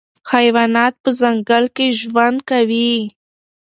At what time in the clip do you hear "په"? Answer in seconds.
1.03-1.09